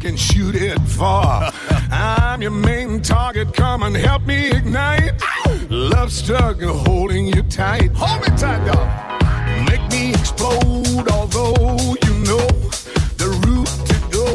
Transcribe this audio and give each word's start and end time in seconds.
can 0.00 0.16
shoot 0.16 0.54
it 0.54 0.78
far. 0.80 1.52
I'm 1.90 2.42
your 2.42 2.50
main 2.50 3.02
target. 3.02 3.52
Come 3.52 3.82
and 3.82 3.96
help 3.96 4.26
me 4.26 4.50
ignite. 4.50 5.20
Love 5.70 6.12
stuck 6.12 6.60
holding 6.60 7.26
you 7.26 7.42
tight. 7.42 7.90
Hold 7.94 8.22
me 8.22 8.36
tight, 8.36 8.64
dog. 8.66 9.68
Make 9.68 9.90
me 9.90 10.10
explode. 10.10 11.10
Although 11.10 11.96
you 12.04 12.14
know 12.28 12.48
the 13.16 13.28
route 13.44 13.74
to 13.88 13.96
go 14.10 14.34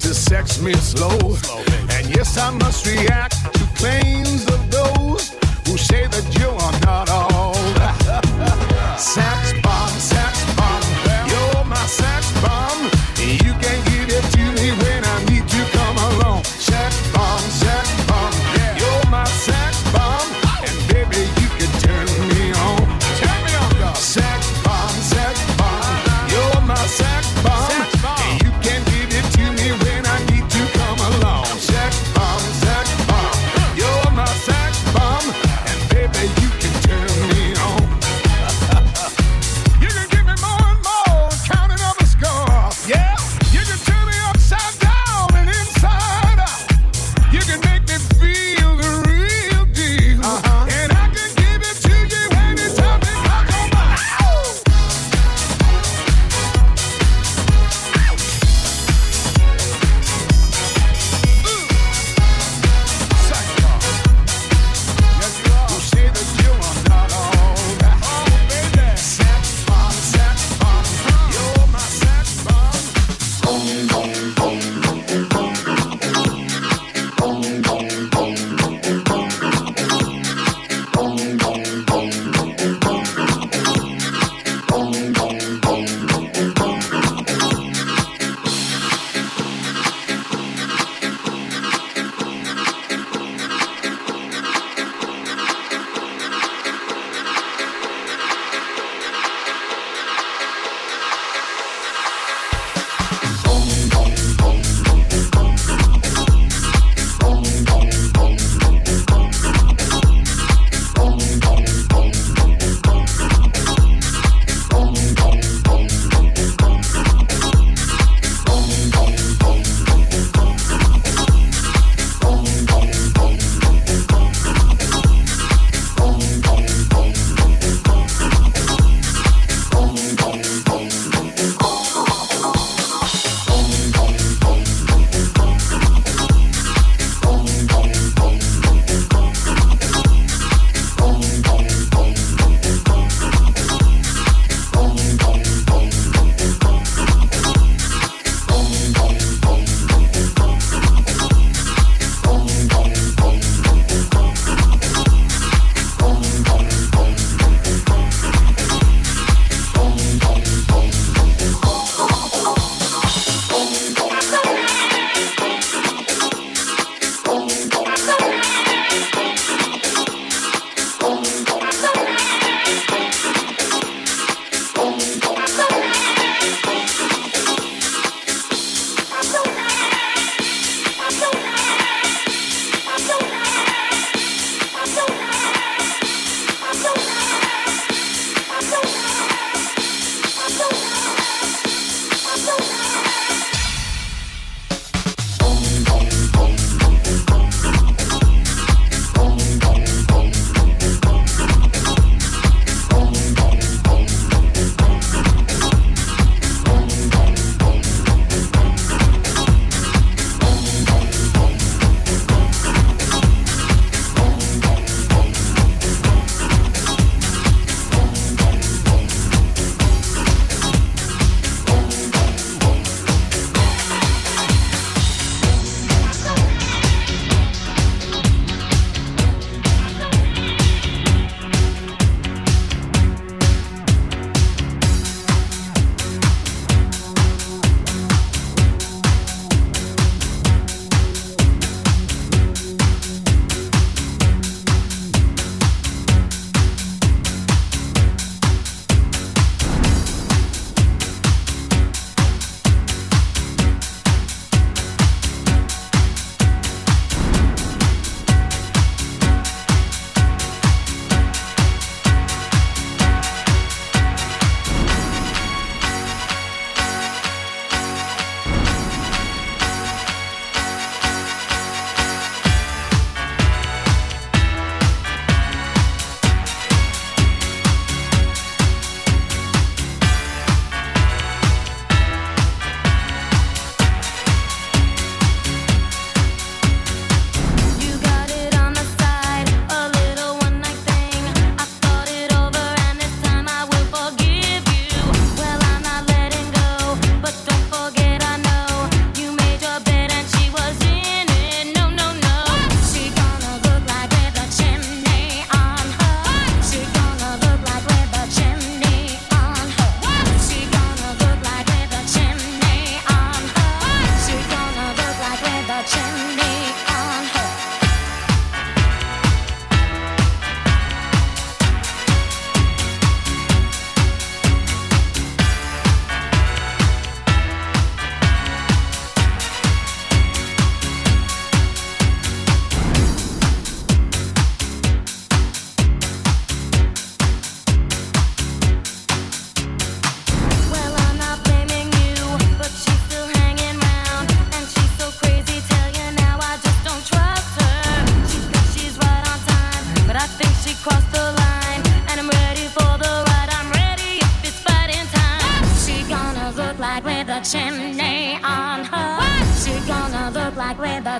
to 0.00 0.14
sex 0.14 0.60
me 0.60 0.72
slow. 0.74 1.18
slow 1.34 1.58
and 1.90 2.14
yes, 2.14 2.36
I 2.38 2.50
must 2.50 2.86
react 2.86 3.36
to 3.54 3.64
claim 3.76 4.23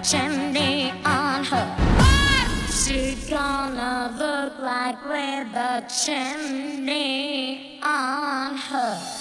chimney 0.05 0.93
on 1.07 1.45
her. 1.45 1.67
What's 1.97 2.87
she 2.87 3.17
gonna 3.31 4.15
look 4.19 4.59
like 4.59 5.03
with 5.07 5.57
a 5.57 5.83
chimney 5.89 7.81
on 7.83 8.57
her? 8.59 9.14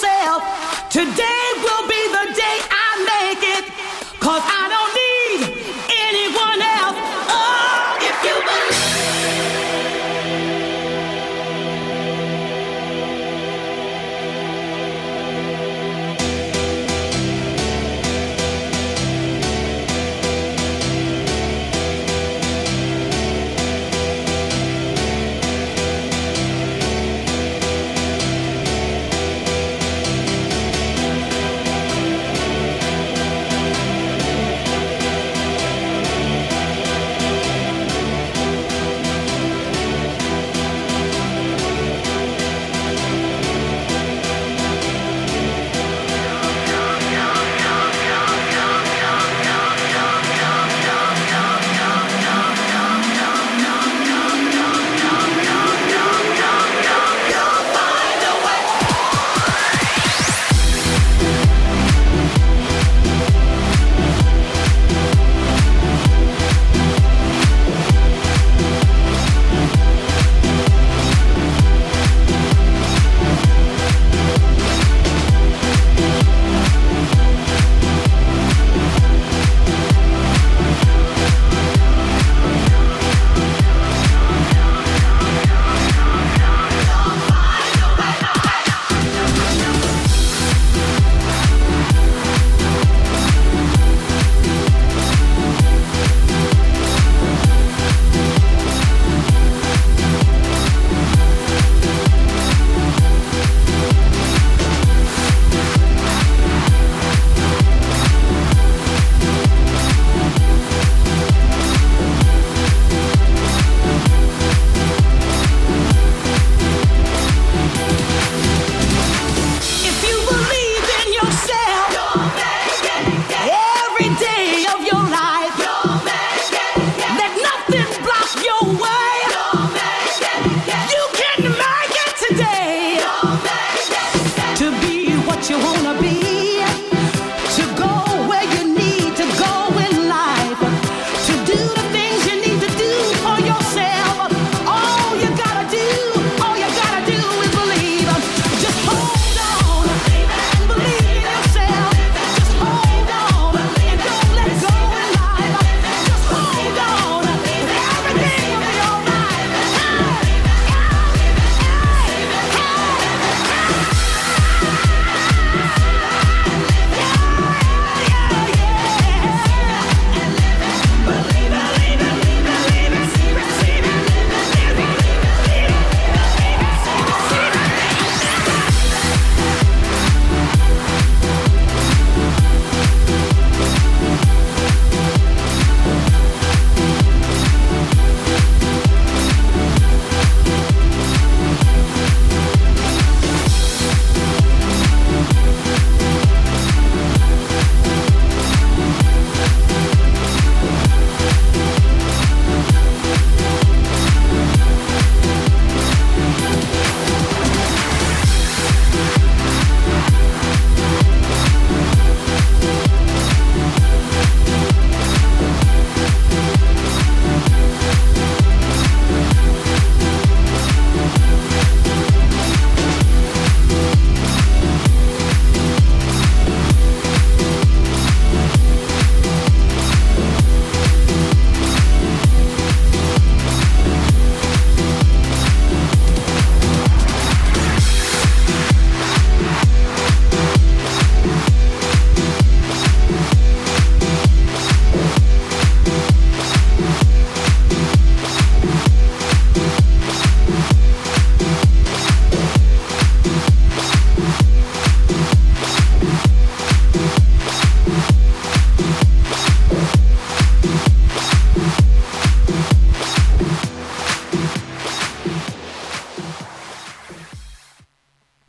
Today 0.00 0.69